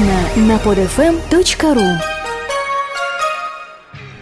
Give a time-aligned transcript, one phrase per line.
[0.00, 1.98] Подробно на podfm.ru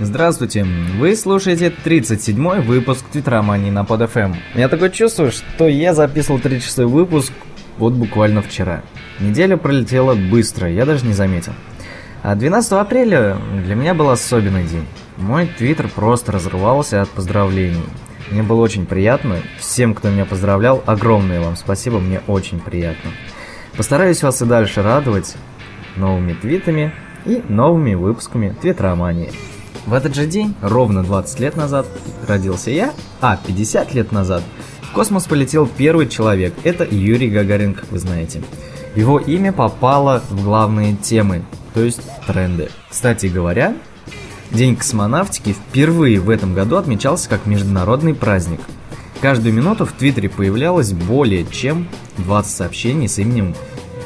[0.01, 0.67] Здравствуйте,
[0.97, 4.35] вы слушаете 37-й выпуск Твитромании на PodFM.
[4.55, 7.33] Я такое чувство, что я записывал 36-й выпуск
[7.79, 8.83] вот буквально вчера.
[9.21, 11.53] Неделя пролетела быстро, я даже не заметил.
[12.25, 14.87] А 12 апреля для меня был особенный день.
[15.17, 17.85] Мой твиттер просто разрывался от поздравлений.
[18.33, 19.37] Мне было очень приятно.
[19.59, 23.13] Всем, кто меня поздравлял, огромное вам спасибо, мне очень приятно.
[23.77, 25.37] Постараюсь вас и дальше радовать
[25.99, 26.93] новыми твитами
[27.27, 29.31] и новыми выпусками Твитромании.
[29.87, 31.87] В этот же день, ровно 20 лет назад,
[32.27, 34.43] родился я, а 50 лет назад
[34.83, 36.55] в космос полетел первый человек.
[36.65, 38.43] Это Юрий Гагарин, как вы знаете.
[38.95, 41.43] Его имя попало в главные темы,
[41.75, 42.71] то есть тренды.
[42.91, 43.75] Кстати говоря,
[44.51, 48.61] День космонавтики впервые в этом году отмечался как международный праздник.
[49.21, 51.87] Каждую минуту в Твиттере появлялось более чем
[52.19, 53.55] 20 сообщений с именем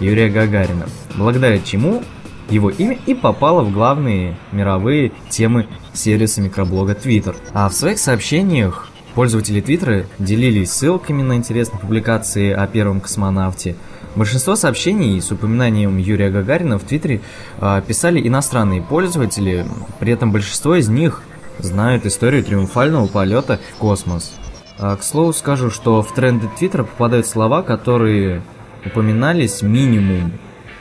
[0.02, 2.02] Юрия Гагарина, благодаря чему
[2.51, 7.36] его имя и попало в главные мировые темы сервиса микроблога Twitter.
[7.53, 13.77] А в своих сообщениях пользователи Твиттера делились ссылками на интересные публикации о первом космонавте.
[14.17, 17.20] Большинство сообщений с упоминанием Юрия Гагарина в Твиттере
[17.61, 19.64] э, писали иностранные пользователи,
[20.00, 21.22] при этом большинство из них
[21.61, 24.34] знают историю триумфального полета в космос.
[24.78, 28.42] А, к слову скажу, что в тренды Твиттера попадают слова, которые
[28.84, 30.33] упоминались минимум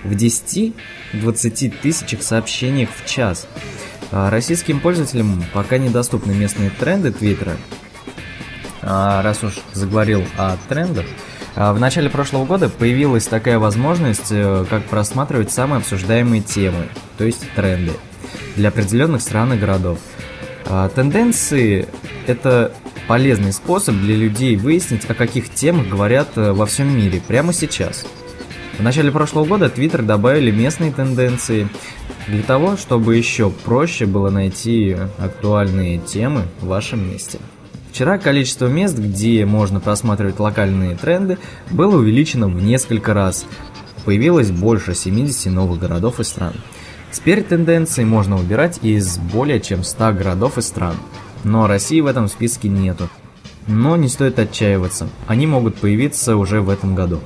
[0.04, 3.48] в 10-20 тысячах сообщениях в час.
[4.12, 7.56] А российским пользователям пока недоступны местные тренды Твиттера.
[8.82, 11.06] А раз уж заговорил о трендах,
[11.56, 17.24] а в начале прошлого года появилась такая возможность, э, как просматривать самые обсуждаемые темы, то
[17.24, 17.94] есть тренды,
[18.56, 20.00] для определенных стран и городов.
[20.96, 21.88] Тенденции–
[22.28, 22.72] это
[23.08, 28.06] полезный способ для людей выяснить, о каких темах говорят э, во всем мире прямо сейчас–
[28.82, 31.68] в начале прошлого года Twitter добавили местные тенденции
[32.28, 37.38] для того, чтобы еще проще было найти актуальные темы в вашем месте.
[37.92, 41.38] Вчера количество мест, где можно просматривать локальные тренды,
[41.70, 43.46] было увеличено в несколько раз.
[44.04, 46.54] Появилось больше 70 новых городов и стран.
[47.12, 50.96] Теперь тенденции можно выбирать из более чем 100 городов и стран.
[51.44, 53.10] Но России в этом списке нету.
[53.68, 57.20] Но не стоит отчаиваться, они могут появиться уже в этом году.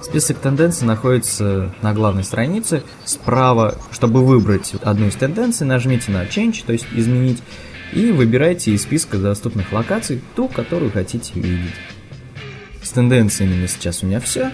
[0.00, 2.82] Список тенденций находится на главной странице.
[3.04, 7.42] Справа, чтобы выбрать одну из тенденций, нажмите на Change, то есть изменить,
[7.92, 11.74] и выбирайте из списка доступных локаций ту, которую хотите видеть.
[12.82, 14.50] С тенденциями на сейчас у меня все.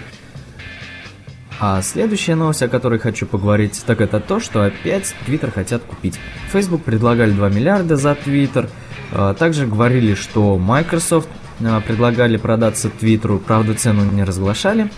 [1.60, 6.18] А следующая новость, о которой хочу поговорить, так это то, что опять Twitter хотят купить.
[6.52, 8.68] Facebook предлагали 2 миллиарда за Twitter.
[9.12, 11.28] А, также говорили, что Microsoft
[11.64, 14.90] а, предлагали продаться Твиттеру, правда цену не разглашали.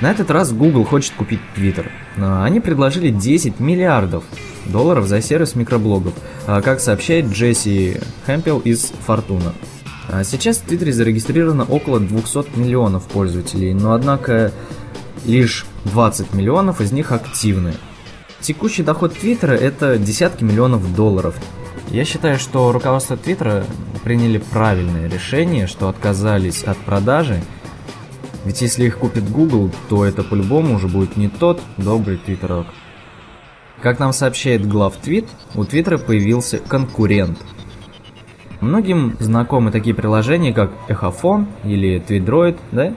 [0.00, 1.88] На этот раз Google хочет купить Twitter.
[2.18, 4.24] Они предложили 10 миллиардов
[4.66, 6.12] долларов за сервис микроблогов,
[6.46, 9.54] а, как сообщает Джесси Хэмпел из Фортуна.
[10.08, 14.52] А сейчас в Твиттере зарегистрировано около 200 миллионов пользователей, но однако
[15.24, 17.74] лишь 20 миллионов из них активны.
[18.40, 21.36] Текущий доход Твиттера это десятки миллионов долларов.
[21.88, 23.64] Я считаю, что руководство Твиттера
[24.04, 27.40] приняли правильное решение, что отказались от продажи
[28.46, 32.68] ведь если их купит Google, то это по-любому уже будет не тот добрый твиттерок.
[33.82, 35.26] Как нам сообщает глав Твит,
[35.56, 37.38] у Твиттера появился конкурент.
[38.60, 42.94] Многим знакомы такие приложения, как Эхофон или Твитдроид, да?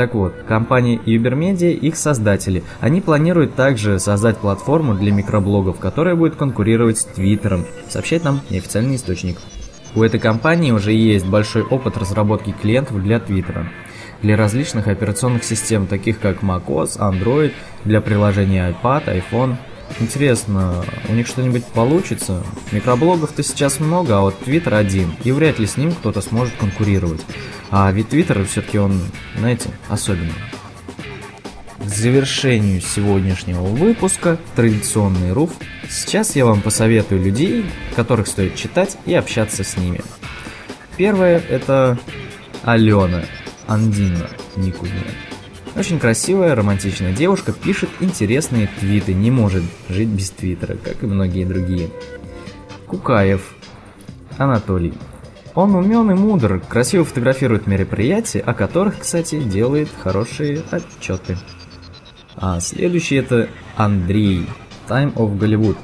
[0.00, 2.64] Так вот, компания Ubermedia их создатели.
[2.80, 8.96] Они планируют также создать платформу для микроблогов, которая будет конкурировать с Твиттером, сообщает нам неофициальный
[8.96, 9.36] источник.
[9.94, 13.66] У этой компании уже есть большой опыт разработки клиентов для Твиттера
[14.22, 17.52] для различных операционных систем, таких как macOS, Android,
[17.84, 19.56] для приложений iPad, iPhone.
[19.98, 22.42] Интересно, у них что-нибудь получится?
[22.72, 27.22] Микроблогов-то сейчас много, а вот Twitter один, и вряд ли с ним кто-то сможет конкурировать.
[27.70, 29.00] А ведь Twitter все-таки он,
[29.36, 30.32] знаете, особенный.
[31.78, 35.50] К завершению сегодняшнего выпуска традиционный руф.
[35.88, 37.66] Сейчас я вам посоветую людей,
[37.96, 40.00] которых стоит читать и общаться с ними.
[40.96, 41.98] Первое это
[42.62, 43.24] Алена.
[43.66, 45.29] Андина Никудина.
[45.76, 51.44] Очень красивая, романтичная девушка, пишет интересные твиты, не может жить без твиттера, как и многие
[51.44, 51.90] другие.
[52.86, 53.54] Кукаев
[54.36, 54.94] Анатолий.
[55.54, 61.36] Он умен и мудр, красиво фотографирует мероприятия, о которых, кстати, делает хорошие отчеты.
[62.36, 64.46] А следующий это Андрей,
[64.88, 65.76] Time of Голливуд.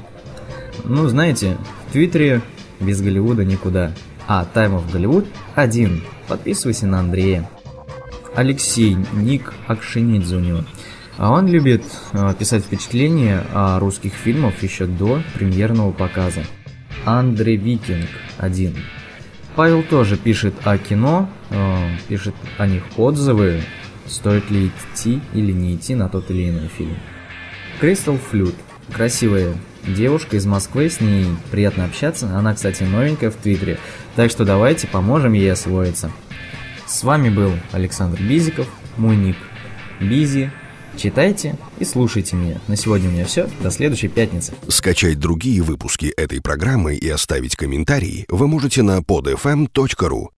[0.83, 1.57] Ну, знаете,
[1.87, 2.41] в Твиттере
[2.79, 3.91] без Голливуда никуда.
[4.27, 6.03] А Time of Голливуд один.
[6.27, 7.49] Подписывайся на Андрея.
[8.37, 10.63] Алексей, ник Акшинидзе у него.
[11.17, 16.43] А он любит э, писать впечатления о русских фильмах еще до премьерного показа.
[17.03, 18.07] Андрей Викинг
[18.37, 18.75] 1.
[19.55, 23.63] Павел тоже пишет о кино, э, пишет о них отзывы,
[24.05, 26.95] стоит ли идти или не идти на тот или иной фильм.
[27.79, 28.53] Кристал Флют.
[28.93, 29.55] Красивая
[29.87, 32.27] девушка из Москвы, с ней приятно общаться.
[32.37, 33.79] Она, кстати, новенькая в Твиттере,
[34.15, 36.11] так что давайте поможем ей освоиться.
[36.87, 39.35] С вами был Александр Бизиков, мой ник
[39.99, 40.51] Бизи.
[40.95, 42.59] Читайте и слушайте меня.
[42.67, 43.47] На сегодня у меня все.
[43.61, 44.53] До следующей пятницы.
[44.67, 50.29] Скачать другие выпуски этой программы и оставить комментарии вы можете на podfm.ru.